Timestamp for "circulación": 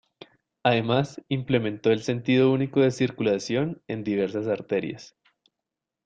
2.89-3.83